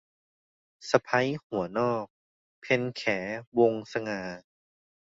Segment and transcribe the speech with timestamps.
[0.89, 2.05] สะใภ้หัวนอก-
[2.61, 3.03] เพ็ญแข
[3.57, 4.21] วงศ์สง่า